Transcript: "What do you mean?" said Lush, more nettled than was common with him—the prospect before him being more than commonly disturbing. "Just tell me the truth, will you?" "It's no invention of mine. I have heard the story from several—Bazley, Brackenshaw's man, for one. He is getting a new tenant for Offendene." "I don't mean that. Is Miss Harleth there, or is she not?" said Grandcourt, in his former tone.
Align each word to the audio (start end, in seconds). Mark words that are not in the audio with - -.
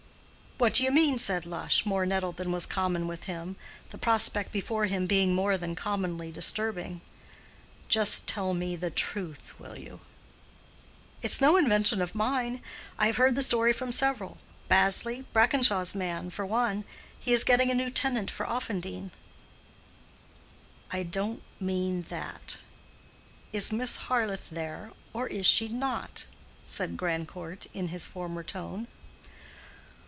"What 0.57 0.75
do 0.75 0.83
you 0.83 0.91
mean?" 0.91 1.17
said 1.17 1.47
Lush, 1.47 1.87
more 1.87 2.05
nettled 2.05 2.37
than 2.37 2.51
was 2.51 2.67
common 2.67 3.07
with 3.07 3.23
him—the 3.23 3.97
prospect 3.97 4.51
before 4.51 4.85
him 4.85 5.07
being 5.07 5.33
more 5.33 5.57
than 5.57 5.73
commonly 5.73 6.31
disturbing. 6.31 7.01
"Just 7.89 8.27
tell 8.27 8.53
me 8.53 8.75
the 8.75 8.91
truth, 8.91 9.55
will 9.59 9.75
you?" 9.75 10.01
"It's 11.23 11.41
no 11.41 11.57
invention 11.57 11.99
of 11.99 12.13
mine. 12.13 12.61
I 12.99 13.07
have 13.07 13.15
heard 13.17 13.33
the 13.33 13.41
story 13.41 13.73
from 13.73 13.91
several—Bazley, 13.91 15.25
Brackenshaw's 15.33 15.95
man, 15.95 16.29
for 16.29 16.45
one. 16.45 16.83
He 17.19 17.33
is 17.33 17.43
getting 17.43 17.71
a 17.71 17.73
new 17.73 17.89
tenant 17.89 18.29
for 18.29 18.45
Offendene." 18.45 19.09
"I 20.91 21.01
don't 21.01 21.41
mean 21.59 22.03
that. 22.09 22.59
Is 23.51 23.71
Miss 23.71 23.95
Harleth 23.97 24.51
there, 24.51 24.91
or 25.11 25.27
is 25.27 25.47
she 25.47 25.69
not?" 25.69 26.27
said 26.67 26.97
Grandcourt, 26.97 27.65
in 27.73 27.87
his 27.87 28.05
former 28.05 28.43
tone. 28.43 28.85